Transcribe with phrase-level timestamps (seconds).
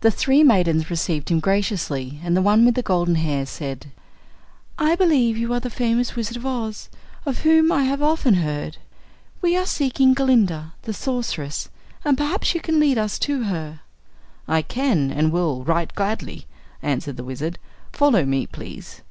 [0.00, 3.92] The three maidens received him graciously and the one with the golden hair said:
[4.76, 6.88] "I believe you are the famous Wizard of Oz,
[7.24, 8.78] of whom I have often heard.
[9.40, 11.68] We are seeking Glinda, the Sorceress,
[12.04, 13.82] and perhaps you can lead us to her."
[14.48, 16.46] "I can, and will, right gladly,"
[16.82, 17.60] answered the Wizard.
[17.92, 19.02] "Follow me, please."